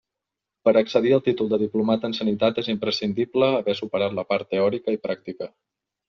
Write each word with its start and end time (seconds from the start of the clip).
Per 0.67 0.71
a 0.71 0.79
accedir 0.83 1.09
al 1.17 1.21
títol 1.25 1.49
de 1.51 1.59
diplomat 1.63 2.07
en 2.09 2.15
Sanitat 2.19 2.57
és 2.61 2.69
imprescindible 2.73 3.49
haver 3.59 3.75
superat 3.81 4.15
la 4.21 4.25
part 4.31 4.49
teòrica 4.55 4.97
i 4.97 5.01
pràctica. 5.05 5.51